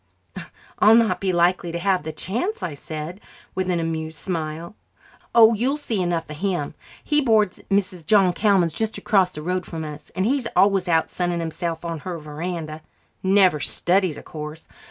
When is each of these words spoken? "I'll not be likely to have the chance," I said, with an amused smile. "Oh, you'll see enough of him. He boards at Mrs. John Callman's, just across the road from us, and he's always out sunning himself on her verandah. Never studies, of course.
"I'll 0.79 0.95
not 0.95 1.21
be 1.21 1.31
likely 1.31 1.71
to 1.71 1.77
have 1.77 2.01
the 2.01 2.11
chance," 2.11 2.63
I 2.63 2.73
said, 2.73 3.21
with 3.53 3.69
an 3.69 3.79
amused 3.79 4.17
smile. 4.17 4.75
"Oh, 5.35 5.53
you'll 5.53 5.77
see 5.77 6.01
enough 6.01 6.27
of 6.27 6.37
him. 6.37 6.73
He 7.03 7.21
boards 7.21 7.59
at 7.59 7.69
Mrs. 7.69 8.03
John 8.07 8.33
Callman's, 8.33 8.73
just 8.73 8.97
across 8.97 9.31
the 9.31 9.43
road 9.43 9.63
from 9.63 9.85
us, 9.85 10.09
and 10.15 10.25
he's 10.25 10.47
always 10.55 10.87
out 10.87 11.11
sunning 11.11 11.39
himself 11.39 11.85
on 11.85 11.99
her 11.99 12.17
verandah. 12.17 12.81
Never 13.21 13.59
studies, 13.59 14.17
of 14.17 14.25
course. 14.25 14.67